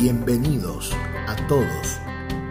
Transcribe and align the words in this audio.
Bienvenidos 0.00 0.92
a 1.28 1.36
todos 1.46 2.00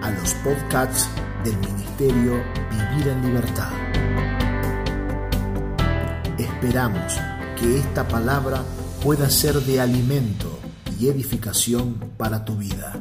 a 0.04 0.12
los 0.12 0.36
podcasts 0.36 1.10
del 1.44 1.58
Ministerio 1.58 2.34
Vivir 2.70 3.08
en 3.08 3.26
Libertad. 3.26 3.72
Esperamos 6.38 7.20
que 7.60 7.80
esta 7.80 8.08
palabra 8.08 8.62
pueda 9.04 9.32
ser 9.32 9.56
de 9.56 9.82
alimento 9.82 10.60
y 11.00 11.08
edificación 11.08 11.96
para 12.18 12.46
tu 12.46 12.56
vida. 12.56 12.94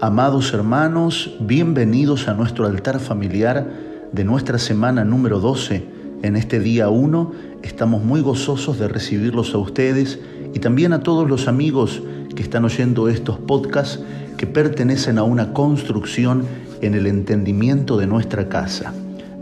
Amados 0.00 0.54
hermanos, 0.54 1.34
bienvenidos 1.40 2.28
a 2.28 2.34
nuestro 2.34 2.66
altar 2.66 3.00
familiar 3.00 3.68
de 4.12 4.22
nuestra 4.22 4.60
semana 4.60 5.02
número 5.04 5.40
12 5.40 5.91
en 6.22 6.36
este 6.36 6.60
día 6.60 6.88
1 6.88 7.32
estamos 7.62 8.02
muy 8.02 8.20
gozosos 8.20 8.78
de 8.78 8.88
recibirlos 8.88 9.54
a 9.54 9.58
ustedes 9.58 10.20
y 10.54 10.60
también 10.60 10.92
a 10.92 11.00
todos 11.00 11.28
los 11.28 11.48
amigos 11.48 12.02
que 12.34 12.42
están 12.42 12.64
oyendo 12.64 13.08
estos 13.08 13.38
podcasts 13.38 14.00
que 14.36 14.46
pertenecen 14.46 15.18
a 15.18 15.24
una 15.24 15.52
construcción 15.52 16.44
en 16.80 16.94
el 16.94 17.06
entendimiento 17.06 17.96
de 17.96 18.06
nuestra 18.06 18.48
casa. 18.48 18.92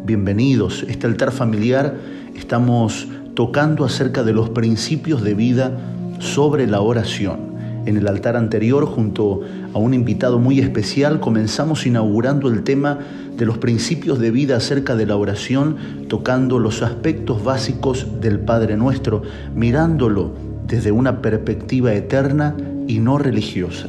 Bienvenidos, 0.05 0.85
este 0.89 1.07
altar 1.07 1.33
familiar 1.33 1.97
estamos 2.35 3.09
tocando 3.35 3.85
acerca 3.85 4.23
de 4.23 4.33
los 4.33 4.51
principios 4.51 5.23
de 5.23 5.35
vida 5.35 5.79
sobre 6.19 6.67
la 6.67 6.81
oración 6.81 7.50
en 7.91 7.97
el 7.97 8.09
altar 8.09 8.37
anterior 8.37 8.87
junto 8.87 9.41
a 9.75 9.79
un 9.79 9.95
invitado 9.95 10.39
muy 10.39 10.61
especial 10.61 11.21
comenzamos 11.21 11.87
inaugurando 11.87 12.49
el 12.49 12.63
tema 12.63 12.99
de 13.37 13.45
los 13.45 13.59
principios 13.59 14.19
de 14.19 14.31
vida 14.31 14.57
acerca 14.57 14.95
de 14.95 15.07
la 15.07 15.17
oración, 15.17 15.77
tocando 16.09 16.59
los 16.59 16.83
aspectos 16.83 17.43
básicos 17.43 18.21
del 18.21 18.39
Padre 18.41 18.77
Nuestro, 18.77 19.23
mirándolo 19.55 20.33
desde 20.67 20.93
una 20.93 21.21
perspectiva 21.21 21.93
eterna 21.93 22.55
y 22.87 23.01
no 23.01 23.19
religiosa. 23.19 23.89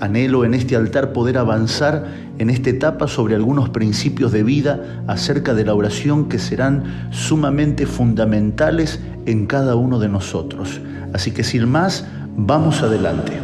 Anhelo 0.00 0.44
en 0.44 0.52
este 0.52 0.76
altar 0.76 1.12
poder 1.12 1.38
avanzar 1.38 2.06
en 2.38 2.50
esta 2.50 2.70
etapa 2.70 3.06
sobre 3.06 3.34
algunos 3.34 3.70
principios 3.70 4.32
de 4.32 4.42
vida 4.42 5.04
acerca 5.06 5.54
de 5.54 5.64
la 5.64 5.74
oración 5.74 6.28
que 6.28 6.38
serán 6.38 7.08
sumamente 7.12 7.86
fundamentales 7.86 9.00
en 9.26 9.46
cada 9.46 9.76
uno 9.76 10.00
de 10.00 10.08
nosotros. 10.08 10.80
Así 11.12 11.30
que 11.30 11.44
sin 11.44 11.68
más, 11.68 12.04
Vamos 12.36 12.82
adelante. 12.82 13.34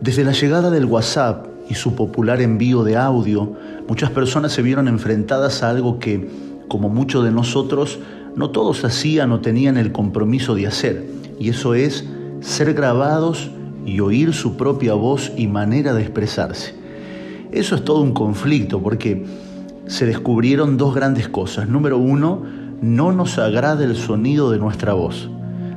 Desde 0.00 0.24
la 0.24 0.32
llegada 0.32 0.68
del 0.68 0.84
WhatsApp 0.86 1.46
y 1.70 1.74
su 1.74 1.94
popular 1.94 2.42
envío 2.42 2.82
de 2.82 2.96
audio, 2.96 3.52
muchas 3.88 4.10
personas 4.10 4.52
se 4.52 4.62
vieron 4.62 4.88
enfrentadas 4.88 5.62
a 5.62 5.70
algo 5.70 6.00
que, 6.00 6.28
como 6.66 6.88
muchos 6.88 7.24
de 7.24 7.30
nosotros, 7.30 8.00
no 8.34 8.50
todos 8.50 8.84
hacían 8.84 9.30
o 9.30 9.40
tenían 9.40 9.76
el 9.76 9.92
compromiso 9.92 10.56
de 10.56 10.66
hacer, 10.66 11.04
y 11.38 11.50
eso 11.50 11.74
es 11.74 12.04
ser 12.40 12.74
grabados 12.74 13.48
y 13.86 14.00
oír 14.00 14.34
su 14.34 14.56
propia 14.56 14.94
voz 14.94 15.30
y 15.36 15.46
manera 15.46 15.94
de 15.94 16.02
expresarse. 16.02 16.74
Eso 17.52 17.76
es 17.76 17.84
todo 17.84 18.00
un 18.00 18.12
conflicto 18.12 18.82
porque 18.82 19.24
se 19.86 20.04
descubrieron 20.04 20.76
dos 20.76 20.96
grandes 20.96 21.28
cosas. 21.28 21.68
Número 21.68 21.96
uno, 21.96 22.42
no 22.82 23.12
nos 23.12 23.38
agrada 23.38 23.84
el 23.84 23.94
sonido 23.94 24.50
de 24.50 24.58
nuestra 24.58 24.94
voz. 24.94 25.30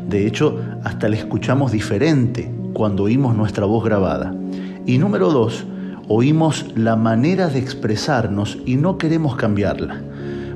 De 0.09 0.25
hecho, 0.25 0.57
hasta 0.87 1.09
le 1.09 1.17
escuchamos 1.17 1.73
diferente 1.73 2.49
cuando 2.71 3.03
oímos 3.03 3.35
nuestra 3.35 3.65
voz 3.65 3.83
grabada. 3.83 4.33
Y 4.85 4.99
número 4.99 5.33
dos, 5.33 5.65
oímos 6.07 6.65
la 6.77 6.95
manera 6.95 7.49
de 7.49 7.59
expresarnos 7.59 8.57
y 8.65 8.77
no 8.77 8.97
queremos 8.97 9.35
cambiarla, 9.35 10.01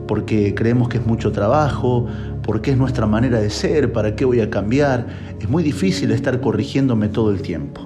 porque 0.08 0.56
creemos 0.56 0.88
que 0.88 1.00
es 1.00 1.06
mucho 1.06 1.34
trabajo, 1.34 2.08
porque 2.44 2.72
es 2.72 2.78
nuestra 2.78 3.08
manera 3.08 3.42
de 3.42 3.50
ser, 3.50 3.92
¿para 3.92 4.16
qué 4.16 4.24
voy 4.24 4.40
a 4.40 4.50
cambiar? 4.50 5.06
Es 5.38 5.50
muy 5.50 5.64
difícil 5.64 6.12
estar 6.12 6.40
corrigiéndome 6.40 7.10
todo 7.10 7.30
el 7.32 7.42
tiempo. 7.42 7.82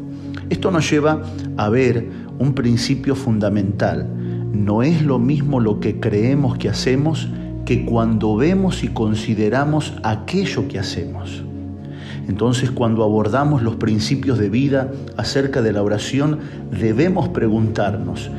Esto 0.51 0.69
nos 0.69 0.87
lleva 0.87 1.23
a 1.57 1.69
ver 1.69 2.07
un 2.37 2.53
principio 2.53 3.15
fundamental. 3.15 4.07
No 4.53 4.83
es 4.83 5.01
lo 5.01 5.17
mismo 5.17 5.59
lo 5.59 5.79
que 5.79 5.99
creemos 5.99 6.59
que 6.59 6.69
hacemos 6.69 7.27
que 7.65 7.85
cuando 7.85 8.35
vemos 8.35 8.83
y 8.83 8.89
consideramos 8.89 9.95
aquello 10.03 10.67
que 10.67 10.77
hacemos. 10.77 11.43
Entonces 12.27 12.71
cuando 12.71 13.03
abordamos 13.03 13.61
los 13.61 13.75
principios 13.75 14.39
de 14.39 14.49
vida 14.49 14.91
acerca 15.17 15.61
de 15.61 15.73
la 15.73 15.83
oración, 15.83 16.39
debemos 16.71 17.29
preguntarnos, 17.29 18.31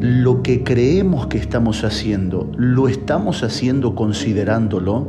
¿lo 0.00 0.42
que 0.42 0.62
creemos 0.62 1.26
que 1.26 1.38
estamos 1.38 1.84
haciendo, 1.84 2.50
lo 2.56 2.88
estamos 2.88 3.42
haciendo 3.42 3.94
considerándolo? 3.94 5.08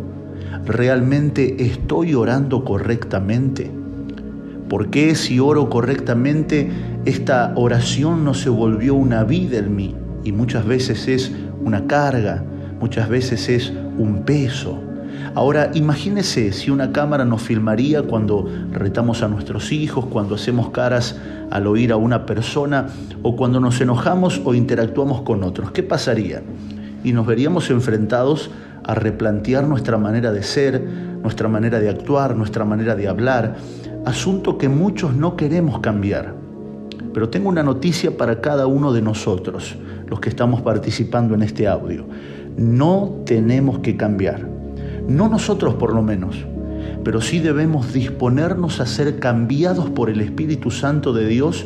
¿Realmente 0.65 1.63
estoy 1.65 2.15
orando 2.15 2.63
correctamente? 2.63 3.71
¿Por 4.69 4.89
qué 4.89 5.13
si 5.13 5.39
oro 5.39 5.69
correctamente 5.69 6.71
esta 7.05 7.53
oración 7.55 8.23
no 8.23 8.33
se 8.33 8.49
volvió 8.49 8.95
una 8.95 9.23
vida 9.23 9.59
en 9.59 9.75
mí? 9.75 9.95
Y 10.23 10.31
muchas 10.31 10.65
veces 10.65 11.07
es 11.07 11.31
una 11.63 11.85
carga, 11.85 12.43
muchas 12.79 13.09
veces 13.09 13.49
es 13.49 13.73
un 13.97 14.23
peso. 14.23 14.79
Ahora, 15.35 15.71
imagínese 15.73 16.51
si 16.51 16.69
una 16.69 16.91
cámara 16.91 17.25
nos 17.25 17.41
filmaría 17.41 18.03
cuando 18.03 18.47
retamos 18.71 19.23
a 19.23 19.27
nuestros 19.27 19.71
hijos, 19.71 20.05
cuando 20.05 20.35
hacemos 20.35 20.69
caras 20.69 21.19
al 21.49 21.65
oír 21.65 21.91
a 21.91 21.97
una 21.97 22.27
persona 22.27 22.89
o 23.23 23.35
cuando 23.35 23.59
nos 23.59 23.81
enojamos 23.81 24.41
o 24.45 24.53
interactuamos 24.53 25.23
con 25.23 25.43
otros. 25.43 25.71
¿Qué 25.71 25.81
pasaría? 25.81 26.43
Y 27.03 27.13
nos 27.13 27.25
veríamos 27.25 27.71
enfrentados 27.71 28.51
a 28.83 28.93
replantear 28.93 29.67
nuestra 29.67 29.97
manera 29.97 30.31
de 30.31 30.43
ser, 30.43 30.79
nuestra 31.23 31.47
manera 31.47 31.79
de 31.79 31.89
actuar, 31.89 32.35
nuestra 32.35 32.63
manera 32.63 32.95
de 32.95 33.07
hablar, 33.07 33.55
asunto 34.05 34.59
que 34.59 34.69
muchos 34.69 35.15
no 35.15 35.35
queremos 35.35 35.79
cambiar. 35.79 36.35
Pero 37.11 37.29
tengo 37.29 37.49
una 37.49 37.63
noticia 37.63 38.15
para 38.17 38.39
cada 38.39 38.67
uno 38.67 38.93
de 38.93 39.01
nosotros, 39.01 39.77
los 40.07 40.19
que 40.19 40.29
estamos 40.29 40.61
participando 40.61 41.33
en 41.33 41.41
este 41.41 41.67
audio. 41.67 42.05
No 42.55 43.23
tenemos 43.25 43.79
que 43.79 43.97
cambiar. 43.97 44.52
No 45.07 45.27
nosotros 45.27 45.73
por 45.75 45.93
lo 45.93 46.01
menos, 46.01 46.45
pero 47.03 47.19
sí 47.19 47.39
debemos 47.39 47.91
disponernos 47.91 48.79
a 48.79 48.85
ser 48.85 49.19
cambiados 49.19 49.89
por 49.89 50.09
el 50.09 50.21
Espíritu 50.21 50.71
Santo 50.71 51.11
de 51.11 51.27
Dios, 51.27 51.65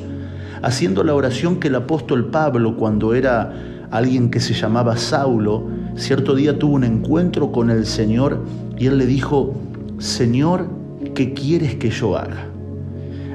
haciendo 0.63 1.03
la 1.03 1.13
oración 1.13 1.59
que 1.59 1.67
el 1.67 1.75
apóstol 1.75 2.31
Pablo, 2.31 2.75
cuando 2.77 3.13
era 3.13 3.53
alguien 3.91 4.31
que 4.31 4.39
se 4.39 4.53
llamaba 4.53 4.97
Saulo, 4.97 5.67
cierto 5.95 6.35
día 6.35 6.57
tuvo 6.57 6.75
un 6.75 6.83
encuentro 6.83 7.51
con 7.51 7.69
el 7.69 7.85
Señor 7.85 8.43
y 8.77 8.87
él 8.87 8.97
le 8.97 9.05
dijo, 9.05 9.55
Señor, 9.99 10.67
¿qué 11.13 11.33
quieres 11.33 11.75
que 11.75 11.91
yo 11.91 12.17
haga? 12.17 12.47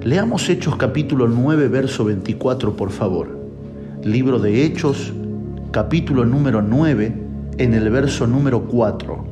Leamos 0.03 0.49
Hechos 0.49 0.75
capítulo 0.75 1.29
9, 1.29 1.69
verso 1.69 2.05
24, 2.05 2.75
por 2.77 2.91
favor. 2.91 3.39
Libro 4.03 4.41
de 4.41 4.65
Hechos, 4.65 5.13
capítulo 5.71 6.25
número 6.25 6.61
9, 6.61 7.15
en 7.59 7.75
el 7.75 7.89
verso 7.89 8.27
número 8.27 8.65
4. 8.65 9.32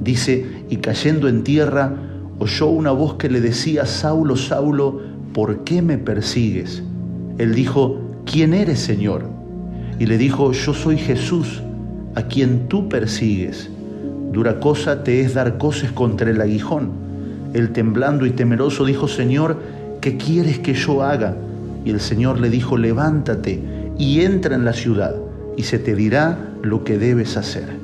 Dice, 0.00 0.64
y 0.68 0.76
cayendo 0.76 1.28
en 1.28 1.44
tierra, 1.44 1.94
oyó 2.38 2.68
una 2.68 2.90
voz 2.90 3.14
que 3.14 3.28
le 3.28 3.40
decía, 3.40 3.84
Saulo, 3.86 4.36
Saulo, 4.36 5.00
¿por 5.34 5.64
qué 5.64 5.82
me 5.82 5.98
persigues? 5.98 6.82
Él 7.38 7.54
dijo, 7.54 8.00
¿quién 8.24 8.54
eres, 8.54 8.80
Señor? 8.80 9.24
Y 9.98 10.06
le 10.06 10.16
dijo, 10.16 10.52
yo 10.52 10.72
soy 10.72 10.96
Jesús, 10.96 11.62
a 12.14 12.22
quien 12.22 12.68
tú 12.68 12.88
persigues. 12.88 13.70
Dura 14.32 14.60
cosa 14.60 15.04
te 15.04 15.20
es 15.20 15.34
dar 15.34 15.58
cosas 15.58 15.92
contra 15.92 16.30
el 16.30 16.40
aguijón. 16.40 16.90
Él 17.52 17.72
temblando 17.72 18.26
y 18.26 18.30
temeroso 18.30 18.84
dijo, 18.84 19.08
Señor, 19.08 19.58
¿qué 20.00 20.16
quieres 20.16 20.60
que 20.60 20.74
yo 20.74 21.02
haga? 21.02 21.36
Y 21.84 21.90
el 21.90 22.00
Señor 22.00 22.40
le 22.40 22.48
dijo, 22.48 22.76
levántate 22.76 23.60
y 23.98 24.20
entra 24.20 24.54
en 24.54 24.64
la 24.64 24.72
ciudad, 24.72 25.14
y 25.56 25.64
se 25.64 25.78
te 25.78 25.94
dirá 25.94 26.38
lo 26.62 26.84
que 26.84 26.96
debes 26.96 27.36
hacer. 27.36 27.79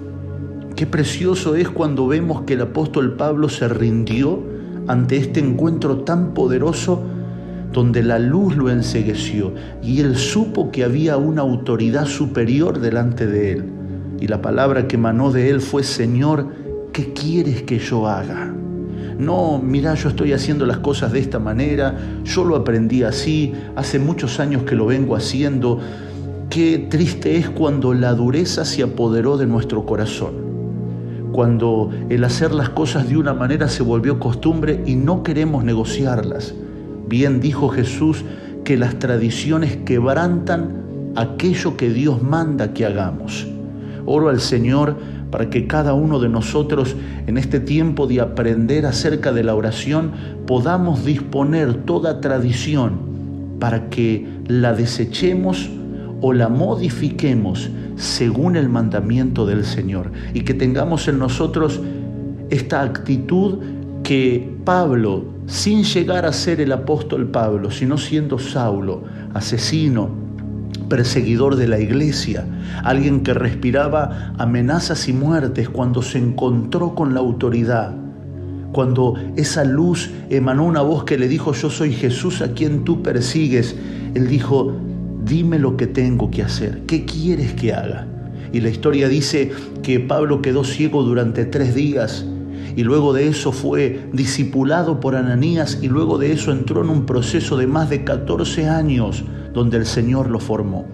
Qué 0.76 0.86
precioso 0.86 1.56
es 1.56 1.70
cuando 1.70 2.06
vemos 2.06 2.42
que 2.42 2.52
el 2.52 2.60
apóstol 2.60 3.16
Pablo 3.16 3.48
se 3.48 3.66
rindió 3.66 4.42
ante 4.86 5.16
este 5.16 5.40
encuentro 5.40 6.00
tan 6.00 6.34
poderoso 6.34 7.02
donde 7.72 8.02
la 8.02 8.18
luz 8.18 8.58
lo 8.58 8.68
ensegueció 8.68 9.54
y 9.82 10.00
él 10.00 10.16
supo 10.16 10.70
que 10.70 10.84
había 10.84 11.16
una 11.16 11.40
autoridad 11.40 12.04
superior 12.04 12.78
delante 12.78 13.26
de 13.26 13.52
él. 13.52 13.64
Y 14.20 14.26
la 14.26 14.42
palabra 14.42 14.86
que 14.86 14.96
emanó 14.96 15.32
de 15.32 15.48
él 15.48 15.62
fue, 15.62 15.82
Señor, 15.82 16.48
¿qué 16.92 17.14
quieres 17.14 17.62
que 17.62 17.78
yo 17.78 18.06
haga? 18.06 18.54
No, 19.18 19.58
mira, 19.58 19.94
yo 19.94 20.10
estoy 20.10 20.34
haciendo 20.34 20.66
las 20.66 20.80
cosas 20.80 21.10
de 21.10 21.20
esta 21.20 21.38
manera, 21.38 21.96
yo 22.22 22.44
lo 22.44 22.54
aprendí 22.54 23.02
así, 23.02 23.54
hace 23.76 23.98
muchos 23.98 24.40
años 24.40 24.64
que 24.64 24.74
lo 24.74 24.84
vengo 24.84 25.16
haciendo. 25.16 25.80
Qué 26.50 26.86
triste 26.90 27.38
es 27.38 27.48
cuando 27.48 27.94
la 27.94 28.12
dureza 28.12 28.66
se 28.66 28.82
apoderó 28.82 29.38
de 29.38 29.46
nuestro 29.46 29.86
corazón 29.86 30.45
cuando 31.36 31.90
el 32.08 32.24
hacer 32.24 32.54
las 32.54 32.70
cosas 32.70 33.10
de 33.10 33.18
una 33.18 33.34
manera 33.34 33.68
se 33.68 33.82
volvió 33.82 34.18
costumbre 34.18 34.82
y 34.86 34.96
no 34.96 35.22
queremos 35.22 35.64
negociarlas. 35.64 36.54
Bien 37.08 37.40
dijo 37.40 37.68
Jesús 37.68 38.24
que 38.64 38.78
las 38.78 38.98
tradiciones 38.98 39.76
quebrantan 39.84 41.12
aquello 41.14 41.76
que 41.76 41.90
Dios 41.90 42.22
manda 42.22 42.72
que 42.72 42.86
hagamos. 42.86 43.46
Oro 44.06 44.30
al 44.30 44.40
Señor 44.40 44.96
para 45.30 45.50
que 45.50 45.66
cada 45.66 45.92
uno 45.92 46.20
de 46.20 46.30
nosotros 46.30 46.96
en 47.26 47.36
este 47.36 47.60
tiempo 47.60 48.06
de 48.06 48.22
aprender 48.22 48.86
acerca 48.86 49.30
de 49.34 49.44
la 49.44 49.54
oración 49.54 50.12
podamos 50.46 51.04
disponer 51.04 51.84
toda 51.84 52.22
tradición 52.22 52.98
para 53.60 53.90
que 53.90 54.26
la 54.46 54.72
desechemos 54.72 55.68
o 56.22 56.32
la 56.32 56.48
modifiquemos 56.48 57.68
según 57.96 58.56
el 58.56 58.68
mandamiento 58.68 59.46
del 59.46 59.64
Señor 59.64 60.12
y 60.34 60.42
que 60.42 60.54
tengamos 60.54 61.08
en 61.08 61.18
nosotros 61.18 61.80
esta 62.50 62.82
actitud 62.82 63.58
que 64.02 64.56
Pablo, 64.64 65.24
sin 65.46 65.82
llegar 65.82 66.26
a 66.26 66.32
ser 66.32 66.60
el 66.60 66.72
apóstol 66.72 67.28
Pablo, 67.28 67.70
sino 67.70 67.98
siendo 67.98 68.38
Saulo, 68.38 69.04
asesino, 69.34 70.10
perseguidor 70.88 71.56
de 71.56 71.66
la 71.66 71.80
iglesia, 71.80 72.46
alguien 72.84 73.22
que 73.22 73.34
respiraba 73.34 74.32
amenazas 74.38 75.08
y 75.08 75.12
muertes 75.12 75.68
cuando 75.68 76.02
se 76.02 76.18
encontró 76.18 76.94
con 76.94 77.14
la 77.14 77.20
autoridad, 77.20 77.94
cuando 78.72 79.14
esa 79.36 79.64
luz 79.64 80.10
emanó 80.30 80.64
una 80.64 80.82
voz 80.82 81.04
que 81.04 81.18
le 81.18 81.28
dijo, 81.28 81.52
yo 81.52 81.70
soy 81.70 81.92
Jesús 81.92 82.42
a 82.42 82.52
quien 82.52 82.84
tú 82.84 83.02
persigues, 83.02 83.74
él 84.14 84.28
dijo, 84.28 84.72
dime 85.26 85.58
lo 85.58 85.76
que 85.76 85.86
tengo 85.86 86.30
que 86.30 86.42
hacer, 86.42 86.82
¿qué 86.86 87.04
quieres 87.04 87.52
que 87.54 87.72
haga? 87.72 88.06
Y 88.52 88.60
la 88.60 88.70
historia 88.70 89.08
dice 89.08 89.50
que 89.82 89.98
Pablo 90.00 90.40
quedó 90.40 90.64
ciego 90.64 91.02
durante 91.02 91.44
tres 91.44 91.74
días 91.74 92.24
y 92.76 92.84
luego 92.84 93.12
de 93.12 93.28
eso 93.28 93.52
fue 93.52 94.08
discipulado 94.12 95.00
por 95.00 95.16
Ananías 95.16 95.78
y 95.82 95.88
luego 95.88 96.18
de 96.18 96.32
eso 96.32 96.52
entró 96.52 96.82
en 96.82 96.90
un 96.90 97.06
proceso 97.06 97.56
de 97.56 97.66
más 97.66 97.90
de 97.90 98.04
14 98.04 98.68
años 98.68 99.24
donde 99.52 99.78
el 99.78 99.86
Señor 99.86 100.30
lo 100.30 100.38
formó. 100.38 100.86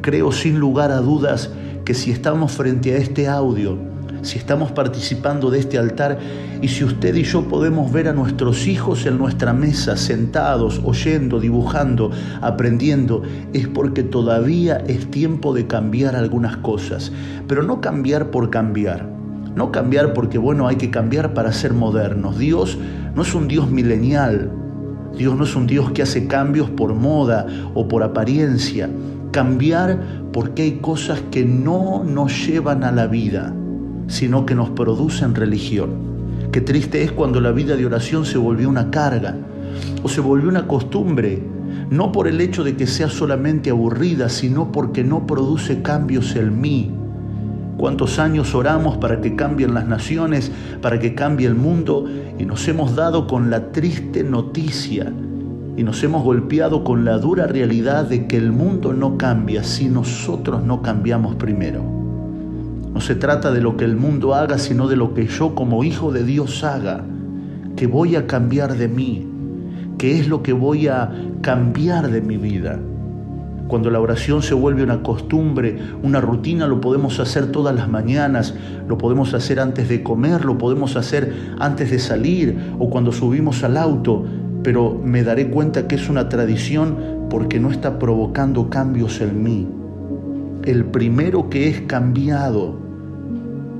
Creo 0.00 0.32
sin 0.32 0.58
lugar 0.58 0.90
a 0.90 0.98
dudas 0.98 1.50
que 1.84 1.94
si 1.94 2.10
estamos 2.10 2.52
frente 2.52 2.92
a 2.92 2.98
este 2.98 3.28
audio, 3.28 3.78
si 4.22 4.38
estamos 4.38 4.72
participando 4.72 5.50
de 5.50 5.58
este 5.58 5.78
altar 5.78 6.18
y 6.60 6.68
si 6.68 6.84
usted 6.84 7.14
y 7.14 7.24
yo 7.24 7.48
podemos 7.48 7.92
ver 7.92 8.08
a 8.08 8.12
nuestros 8.12 8.66
hijos 8.66 9.04
en 9.06 9.18
nuestra 9.18 9.52
mesa, 9.52 9.96
sentados, 9.96 10.80
oyendo, 10.84 11.40
dibujando, 11.40 12.10
aprendiendo, 12.40 13.22
es 13.52 13.68
porque 13.68 14.02
todavía 14.02 14.78
es 14.86 15.10
tiempo 15.10 15.52
de 15.52 15.66
cambiar 15.66 16.16
algunas 16.16 16.56
cosas, 16.56 17.12
pero 17.46 17.62
no 17.62 17.80
cambiar 17.80 18.30
por 18.30 18.50
cambiar. 18.50 19.10
No 19.54 19.70
cambiar 19.70 20.14
porque, 20.14 20.38
bueno, 20.38 20.66
hay 20.66 20.76
que 20.76 20.90
cambiar 20.90 21.34
para 21.34 21.52
ser 21.52 21.74
modernos. 21.74 22.38
Dios 22.38 22.78
no 23.14 23.20
es 23.20 23.34
un 23.34 23.48
Dios 23.48 23.70
milenial, 23.70 24.50
Dios 25.16 25.36
no 25.36 25.44
es 25.44 25.54
un 25.54 25.66
Dios 25.66 25.90
que 25.92 26.02
hace 26.02 26.26
cambios 26.26 26.70
por 26.70 26.94
moda 26.94 27.46
o 27.74 27.86
por 27.86 28.02
apariencia. 28.02 28.88
Cambiar 29.30 30.00
porque 30.32 30.62
hay 30.62 30.72
cosas 30.78 31.22
que 31.30 31.44
no 31.44 32.02
nos 32.04 32.46
llevan 32.46 32.82
a 32.82 32.92
la 32.92 33.06
vida, 33.06 33.54
sino 34.12 34.44
que 34.44 34.54
nos 34.54 34.68
producen 34.68 35.34
religión. 35.34 35.88
Qué 36.52 36.60
triste 36.60 37.02
es 37.02 37.12
cuando 37.12 37.40
la 37.40 37.50
vida 37.50 37.76
de 37.76 37.86
oración 37.86 38.26
se 38.26 38.36
volvió 38.36 38.68
una 38.68 38.90
carga 38.90 39.34
o 40.02 40.08
se 40.10 40.20
volvió 40.20 40.50
una 40.50 40.68
costumbre, 40.68 41.42
no 41.88 42.12
por 42.12 42.28
el 42.28 42.42
hecho 42.42 42.62
de 42.62 42.76
que 42.76 42.86
sea 42.86 43.08
solamente 43.08 43.70
aburrida, 43.70 44.28
sino 44.28 44.70
porque 44.70 45.02
no 45.02 45.26
produce 45.26 45.80
cambios 45.80 46.36
en 46.36 46.60
mí, 46.60 46.90
cuántos 47.78 48.18
años 48.18 48.54
oramos 48.54 48.98
para 48.98 49.22
que 49.22 49.34
cambien 49.34 49.72
las 49.72 49.88
naciones, 49.88 50.52
para 50.82 50.98
que 50.98 51.14
cambie 51.14 51.46
el 51.46 51.54
mundo, 51.54 52.04
y 52.38 52.44
nos 52.44 52.68
hemos 52.68 52.94
dado 52.94 53.26
con 53.26 53.48
la 53.48 53.72
triste 53.72 54.22
noticia 54.24 55.10
y 55.74 55.84
nos 55.84 56.04
hemos 56.04 56.22
golpeado 56.22 56.84
con 56.84 57.06
la 57.06 57.16
dura 57.16 57.46
realidad 57.46 58.04
de 58.04 58.26
que 58.26 58.36
el 58.36 58.52
mundo 58.52 58.92
no 58.92 59.16
cambia 59.16 59.64
si 59.64 59.88
nosotros 59.88 60.62
no 60.62 60.82
cambiamos 60.82 61.36
primero. 61.36 62.01
No 62.94 63.00
se 63.00 63.14
trata 63.14 63.50
de 63.50 63.62
lo 63.62 63.78
que 63.78 63.86
el 63.86 63.96
mundo 63.96 64.34
haga, 64.34 64.58
sino 64.58 64.86
de 64.86 64.96
lo 64.96 65.14
que 65.14 65.26
yo 65.26 65.54
como 65.54 65.82
hijo 65.82 66.12
de 66.12 66.24
Dios 66.24 66.62
haga, 66.62 67.04
que 67.74 67.86
voy 67.86 68.16
a 68.16 68.26
cambiar 68.26 68.76
de 68.76 68.86
mí, 68.86 69.26
que 69.96 70.20
es 70.20 70.28
lo 70.28 70.42
que 70.42 70.52
voy 70.52 70.88
a 70.88 71.10
cambiar 71.40 72.10
de 72.10 72.20
mi 72.20 72.36
vida. 72.36 72.78
Cuando 73.66 73.90
la 73.90 73.98
oración 73.98 74.42
se 74.42 74.52
vuelve 74.52 74.82
una 74.82 75.02
costumbre, 75.02 75.78
una 76.02 76.20
rutina, 76.20 76.66
lo 76.66 76.82
podemos 76.82 77.18
hacer 77.18 77.50
todas 77.50 77.74
las 77.74 77.88
mañanas, 77.88 78.54
lo 78.86 78.98
podemos 78.98 79.32
hacer 79.32 79.58
antes 79.58 79.88
de 79.88 80.02
comer, 80.02 80.44
lo 80.44 80.58
podemos 80.58 80.94
hacer 80.96 81.32
antes 81.58 81.90
de 81.90 81.98
salir 81.98 82.74
o 82.78 82.90
cuando 82.90 83.12
subimos 83.12 83.64
al 83.64 83.78
auto, 83.78 84.26
pero 84.62 85.00
me 85.02 85.24
daré 85.24 85.48
cuenta 85.48 85.88
que 85.88 85.94
es 85.94 86.10
una 86.10 86.28
tradición 86.28 87.26
porque 87.30 87.58
no 87.58 87.70
está 87.70 87.98
provocando 87.98 88.68
cambios 88.68 89.22
en 89.22 89.42
mí. 89.42 89.66
El 90.64 90.84
primero 90.84 91.48
que 91.48 91.68
es 91.68 91.80
cambiado 91.80 92.81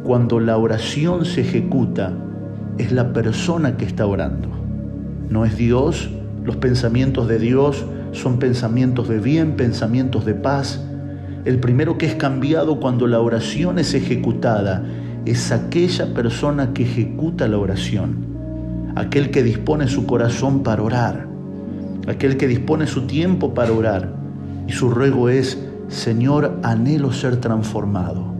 cuando 0.04 0.40
la 0.40 0.56
oración 0.56 1.24
se 1.24 1.42
ejecuta 1.42 2.12
es 2.78 2.90
la 2.92 3.12
persona 3.12 3.76
que 3.76 3.84
está 3.84 4.06
orando. 4.06 4.48
No 5.28 5.44
es 5.44 5.56
Dios, 5.56 6.10
los 6.44 6.56
pensamientos 6.56 7.28
de 7.28 7.38
Dios, 7.38 7.84
son 8.12 8.38
pensamientos 8.38 9.08
de 9.08 9.18
bien, 9.18 9.56
pensamientos 9.56 10.24
de 10.24 10.34
paz. 10.34 10.84
El 11.44 11.60
primero 11.60 11.98
que 11.98 12.06
es 12.06 12.14
cambiado 12.14 12.80
cuando 12.80 13.06
la 13.06 13.20
oración 13.20 13.78
es 13.78 13.94
ejecutada 13.94 14.84
es 15.24 15.52
aquella 15.52 16.12
persona 16.14 16.72
que 16.74 16.82
ejecuta 16.82 17.46
la 17.46 17.58
oración, 17.58 18.92
aquel 18.96 19.30
que 19.30 19.42
dispone 19.42 19.86
su 19.86 20.04
corazón 20.04 20.64
para 20.64 20.82
orar, 20.82 21.28
aquel 22.08 22.36
que 22.36 22.48
dispone 22.48 22.86
su 22.88 23.06
tiempo 23.06 23.54
para 23.54 23.72
orar. 23.72 24.12
Y 24.66 24.72
su 24.72 24.90
ruego 24.90 25.28
es, 25.28 25.58
Señor, 25.88 26.58
anhelo 26.62 27.12
ser 27.12 27.36
transformado. 27.36 28.31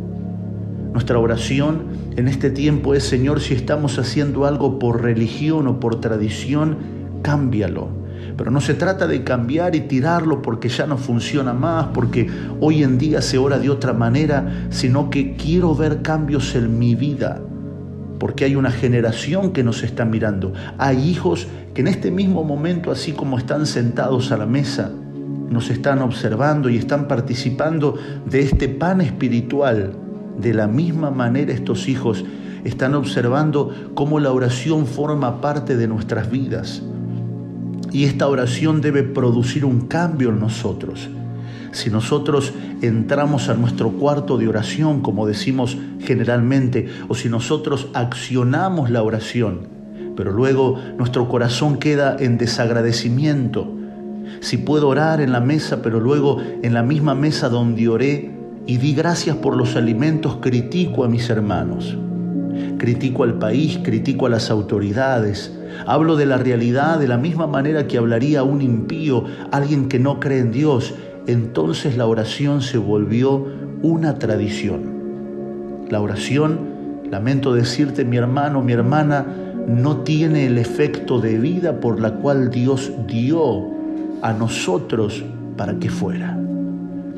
Nuestra 0.93 1.19
oración 1.19 1.85
en 2.17 2.29
este 2.29 2.51
tiempo 2.51 2.95
es, 2.95 3.05
Señor, 3.05 3.41
si 3.41 3.55
estamos 3.55 3.99
haciendo 3.99 4.47
algo 4.47 4.79
por 4.79 5.03
religión 5.03 5.67
o 5.67 5.81
por 5.81 6.01
tradición, 6.01 6.77
cámbialo 7.23 8.03
pero 8.37 8.51
no 8.51 8.61
se 8.61 8.75
trata 8.75 9.07
de 9.07 9.25
cambiar 9.25 9.75
y 9.75 9.83
tirarlo 9.83 10.43
porque 10.43 10.69
ya 10.69 10.87
no 10.87 10.97
funciona 10.97 11.53
más, 11.53 11.89
porque 11.95 12.29
hoy 12.61 12.83
en 12.83 12.99
día 12.99 13.23
se 13.23 13.39
ora 13.39 13.59
de 13.59 13.71
otra 13.71 13.93
manera, 13.93 14.67
sino 14.71 15.11
que 15.11 15.37
quiero 15.37 15.75
ver 15.75 16.03
cambios 16.03 16.55
en 16.55 16.79
mi 16.79 16.95
vida, 16.95 17.41
porque 18.19 18.45
hay 18.45 18.57
una 18.57 18.71
generación 18.71 19.53
que 19.53 19.63
nos 19.63 19.83
está 19.83 20.05
mirando. 20.05 20.53
Hay 20.79 21.09
hijos 21.09 21.47
que 21.75 21.83
en 21.83 21.89
este 21.89 22.11
mismo 22.11 22.45
momento, 22.45 22.91
así 22.91 23.13
como 23.13 23.39
están 23.39 23.67
sentados 23.67 24.33
a 24.33 24.37
la 24.37 24.47
mesa, 24.47 24.91
nos 25.51 25.71
están 25.71 26.01
observando 26.01 26.71
y 26.71 26.79
están 26.79 27.09
participando 27.09 27.99
de 28.25 28.41
este 28.41 28.69
pan 28.69 29.03
espiritual. 29.03 29.93
De 30.43 30.53
la 30.53 30.67
misma 30.67 31.13
manera 31.13 31.53
estos 31.53 31.89
hijos 31.89 32.25
están 32.65 32.97
observando 32.97 33.73
cómo 33.95 34.19
la 34.19 34.33
oración 34.33 34.87
forma 34.87 35.41
parte 35.41 35.77
de 35.77 35.87
nuestras 35.87 36.33
vidas. 36.33 36.83
Y 37.93 38.05
esta 38.05 38.27
oración 38.27 38.81
debe 38.81 39.05
producir 39.05 39.65
un 39.65 39.83
cambio 39.83 40.31
en 40.31 40.41
nosotros. 40.41 41.09
Si 41.71 41.91
nosotros 41.91 42.53
entramos 42.83 43.49
a 43.49 43.55
nuestro 43.55 43.91
cuarto 43.93 44.37
de 44.37 44.49
oración, 44.49 45.01
como 45.01 45.29
decimos 45.29 45.79
generalmente, 46.01 46.89
o 47.07 47.15
si 47.15 47.29
nosotros 47.29 47.87
accionamos 47.95 48.91
la 48.91 49.05
oración, 49.05 49.69
pero 50.17 50.33
luego 50.33 50.77
nuestro 50.99 51.29
corazón 51.29 51.77
queda 51.77 52.17
en 52.19 52.37
desagradecimiento, 52.37 53.73
si 54.41 54.57
puedo 54.59 54.89
orar 54.89 55.21
en 55.21 55.31
la 55.31 55.41
mesa, 55.41 55.83
pero 55.83 56.01
luego 56.01 56.43
en 56.63 56.75
la 56.75 56.83
misma 56.83 57.15
mesa 57.15 57.49
donde 57.49 57.89
oré 57.89 58.32
y 58.67 58.77
di 58.79 58.95
gracias 58.95 59.37
por 59.37 59.57
los 59.57 59.77
alimentos, 59.77 60.39
critico 60.41 61.05
a 61.05 61.09
mis 61.09 61.29
hermanos, 61.31 61.97
critico 62.79 63.25
al 63.25 63.39
país, 63.39 63.81
critico 63.83 64.27
a 64.27 64.31
las 64.31 64.51
autoridades, 64.51 65.53
Hablo 65.87 66.17
de 66.17 66.27
la 66.27 66.37
realidad 66.37 66.99
de 66.99 67.09
la 67.09 67.19
misma 67.19 67.47
manera 67.47 67.87
que 67.87 67.99
hablaría 67.99 68.43
un 68.43 68.63
impío, 68.63 69.25
alguien 69.51 69.89
que 69.89 69.99
no 69.99 70.21
cree 70.21 70.39
en 70.39 70.53
Dios. 70.53 70.95
Entonces 71.27 71.97
la 71.97 72.07
oración 72.07 72.63
se 72.63 72.79
volvió 72.79 73.47
una 73.83 74.19
tradición. 74.19 75.87
La 75.89 76.01
oración, 76.01 76.59
lamento 77.11 77.53
decirte 77.53 78.05
mi 78.05 78.17
hermano, 78.17 78.63
mi 78.63 78.73
hermana, 78.73 79.27
no 79.67 79.99
tiene 79.99 80.47
el 80.47 80.59
efecto 80.59 81.21
de 81.21 81.39
vida 81.39 81.81
por 81.81 82.01
la 82.01 82.15
cual 82.15 82.51
Dios 82.51 82.93
dio 83.07 83.71
a 84.23 84.33
nosotros 84.33 85.25
para 85.57 85.79
que 85.79 85.91
fuera. 85.91 86.42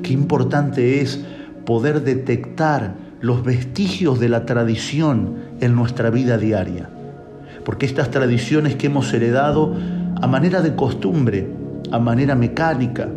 Qué 0.05 0.13
importante 0.13 1.01
es 1.01 1.19
poder 1.65 2.03
detectar 2.05 2.95
los 3.23 3.43
vestigios 3.43 4.21
de 4.21 4.29
la 4.29 4.45
tradición 4.45 5.37
en 5.63 5.75
nuestra 5.75 6.11
vida 6.11 6.37
diaria. 6.37 6.91
Porque 7.65 7.87
estas 7.87 8.11
tradiciones 8.11 8.77
que 8.77 8.89
hemos 8.89 9.13
heredado 9.15 9.75
a 10.21 10.27
manera 10.27 10.61
de 10.61 10.77
costumbre, 10.77 11.49
a 11.91 11.99
manera 11.99 12.35
mecánica, 12.35 13.09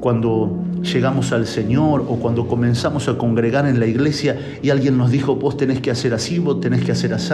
cuando 0.00 0.62
llegamos 0.82 1.32
al 1.32 1.46
Señor 1.46 2.04
o 2.06 2.16
cuando 2.16 2.46
comenzamos 2.46 3.08
a 3.08 3.16
congregar 3.16 3.66
en 3.66 3.80
la 3.80 3.86
iglesia 3.86 4.38
y 4.62 4.68
alguien 4.68 4.98
nos 4.98 5.10
dijo, 5.10 5.36
vos 5.36 5.56
tenés 5.56 5.80
que 5.80 5.90
hacer 5.90 6.12
así, 6.12 6.38
vos 6.38 6.60
tenés 6.60 6.84
que 6.84 6.92
hacer 6.92 7.14
así, 7.14 7.32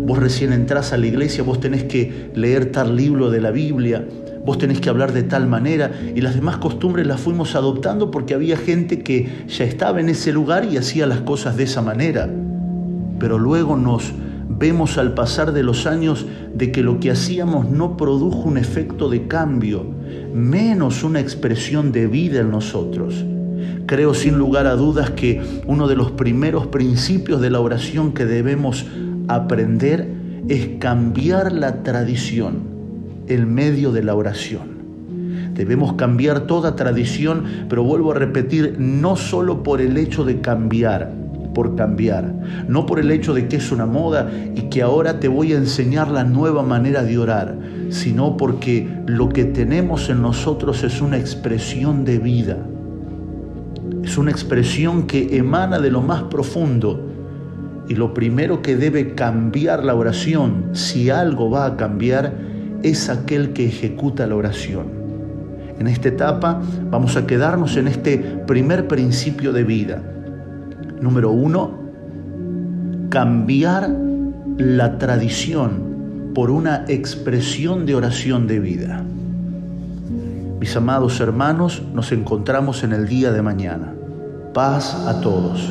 vos 0.00 0.18
recién 0.18 0.54
entrás 0.54 0.94
a 0.94 0.96
la 0.96 1.06
iglesia, 1.06 1.44
vos 1.44 1.60
tenés 1.60 1.84
que 1.84 2.30
leer 2.34 2.72
tal 2.72 2.96
libro 2.96 3.28
de 3.28 3.42
la 3.42 3.50
Biblia, 3.50 4.06
vos 4.46 4.58
tenés 4.58 4.80
que 4.80 4.88
hablar 4.88 5.12
de 5.12 5.24
tal 5.24 5.48
manera 5.48 5.90
y 6.14 6.20
las 6.20 6.36
demás 6.36 6.58
costumbres 6.58 7.06
las 7.06 7.20
fuimos 7.20 7.56
adoptando 7.56 8.10
porque 8.12 8.32
había 8.32 8.56
gente 8.56 9.00
que 9.00 9.44
ya 9.48 9.64
estaba 9.64 10.00
en 10.00 10.08
ese 10.08 10.32
lugar 10.32 10.64
y 10.64 10.76
hacía 10.76 11.06
las 11.06 11.20
cosas 11.20 11.56
de 11.56 11.64
esa 11.64 11.82
manera. 11.82 12.30
pero 13.18 13.38
luego 13.38 13.76
nos 13.76 14.12
vemos 14.48 14.98
al 14.98 15.14
pasar 15.14 15.52
de 15.52 15.62
los 15.62 15.86
años 15.86 16.26
de 16.54 16.70
que 16.70 16.82
lo 16.82 17.00
que 17.00 17.10
hacíamos 17.10 17.68
no 17.68 17.96
produjo 17.96 18.42
un 18.42 18.58
efecto 18.58 19.08
de 19.08 19.26
cambio, 19.26 19.84
menos 20.34 21.02
una 21.02 21.20
expresión 21.20 21.92
de 21.92 22.06
vida 22.06 22.40
en 22.40 22.50
nosotros. 22.50 23.24
Creo 23.86 24.14
sin 24.14 24.38
lugar 24.38 24.66
a 24.66 24.76
dudas 24.76 25.10
que 25.10 25.40
uno 25.66 25.88
de 25.88 25.96
los 25.96 26.10
primeros 26.12 26.66
principios 26.66 27.40
de 27.40 27.50
la 27.50 27.60
oración 27.60 28.12
que 28.12 28.26
debemos 28.26 28.86
aprender 29.28 30.08
es 30.48 30.78
cambiar 30.78 31.52
la 31.52 31.82
tradición, 31.82 32.75
el 33.28 33.46
medio 33.46 33.92
de 33.92 34.02
la 34.02 34.14
oración. 34.14 34.76
Debemos 35.54 35.94
cambiar 35.94 36.42
toda 36.42 36.76
tradición, 36.76 37.44
pero 37.68 37.82
vuelvo 37.82 38.12
a 38.12 38.14
repetir, 38.14 38.76
no 38.78 39.16
solo 39.16 39.62
por 39.62 39.80
el 39.80 39.96
hecho 39.96 40.24
de 40.24 40.40
cambiar, 40.42 41.12
por 41.54 41.74
cambiar, 41.74 42.34
no 42.68 42.84
por 42.84 43.00
el 43.00 43.10
hecho 43.10 43.32
de 43.32 43.48
que 43.48 43.56
es 43.56 43.72
una 43.72 43.86
moda 43.86 44.30
y 44.54 44.68
que 44.68 44.82
ahora 44.82 45.18
te 45.18 45.28
voy 45.28 45.54
a 45.54 45.56
enseñar 45.56 46.10
la 46.10 46.24
nueva 46.24 46.62
manera 46.62 47.02
de 47.02 47.16
orar, 47.16 47.56
sino 47.88 48.36
porque 48.36 48.86
lo 49.06 49.30
que 49.30 49.46
tenemos 49.46 50.10
en 50.10 50.20
nosotros 50.20 50.84
es 50.84 51.00
una 51.00 51.16
expresión 51.16 52.04
de 52.04 52.18
vida, 52.18 52.58
es 54.04 54.18
una 54.18 54.30
expresión 54.30 55.06
que 55.06 55.38
emana 55.38 55.78
de 55.78 55.90
lo 55.90 56.02
más 56.02 56.24
profundo 56.24 57.00
y 57.88 57.94
lo 57.94 58.12
primero 58.12 58.60
que 58.60 58.76
debe 58.76 59.14
cambiar 59.14 59.82
la 59.82 59.94
oración, 59.94 60.70
si 60.72 61.08
algo 61.08 61.48
va 61.48 61.64
a 61.64 61.76
cambiar, 61.78 62.34
es 62.90 63.08
aquel 63.08 63.52
que 63.52 63.66
ejecuta 63.66 64.26
la 64.26 64.36
oración. 64.36 64.86
En 65.78 65.88
esta 65.88 66.08
etapa 66.08 66.62
vamos 66.90 67.16
a 67.16 67.26
quedarnos 67.26 67.76
en 67.76 67.88
este 67.88 68.18
primer 68.18 68.86
principio 68.88 69.52
de 69.52 69.64
vida. 69.64 70.02
Número 71.00 71.30
uno, 71.30 71.78
cambiar 73.10 73.90
la 74.58 74.98
tradición 74.98 76.30
por 76.34 76.50
una 76.50 76.84
expresión 76.88 77.86
de 77.86 77.94
oración 77.94 78.46
de 78.46 78.60
vida. 78.60 79.02
Mis 80.60 80.76
amados 80.76 81.20
hermanos, 81.20 81.82
nos 81.92 82.12
encontramos 82.12 82.84
en 82.84 82.92
el 82.92 83.08
día 83.08 83.32
de 83.32 83.42
mañana. 83.42 83.92
Paz 84.54 84.94
a 85.06 85.20
todos. 85.20 85.70